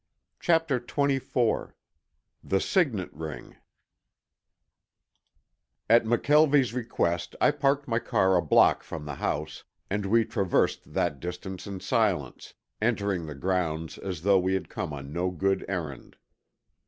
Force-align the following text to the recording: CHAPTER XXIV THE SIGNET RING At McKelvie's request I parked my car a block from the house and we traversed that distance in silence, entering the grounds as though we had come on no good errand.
CHAPTER 0.39 0.79
XXIV 0.79 1.73
THE 2.43 2.59
SIGNET 2.59 3.13
RING 3.13 3.57
At 5.87 6.05
McKelvie's 6.05 6.73
request 6.73 7.35
I 7.39 7.51
parked 7.51 7.87
my 7.87 7.99
car 7.99 8.35
a 8.35 8.41
block 8.41 8.81
from 8.81 9.05
the 9.05 9.13
house 9.13 9.63
and 9.91 10.07
we 10.07 10.25
traversed 10.25 10.93
that 10.95 11.19
distance 11.19 11.67
in 11.67 11.81
silence, 11.81 12.55
entering 12.81 13.27
the 13.27 13.35
grounds 13.35 13.99
as 13.99 14.23
though 14.23 14.39
we 14.39 14.55
had 14.55 14.69
come 14.69 14.91
on 14.91 15.13
no 15.13 15.29
good 15.29 15.63
errand. 15.69 16.17